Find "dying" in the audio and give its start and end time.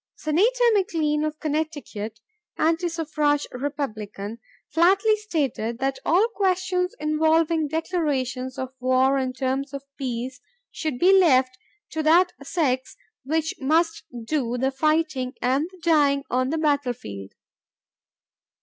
15.83-16.23